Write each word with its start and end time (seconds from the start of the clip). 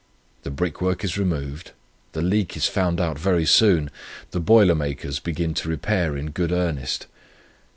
The 0.41 0.49
brickwork 0.49 1.03
is 1.03 1.15
removed, 1.19 1.73
the 2.13 2.23
leak 2.23 2.57
is 2.57 2.65
found 2.65 2.99
out 2.99 3.19
very 3.19 3.45
soon, 3.45 3.91
the 4.31 4.39
boiler 4.39 4.73
makers 4.73 5.19
begin 5.19 5.53
to 5.53 5.69
repair 5.69 6.17
in 6.17 6.31
good 6.31 6.51
earnest. 6.51 7.05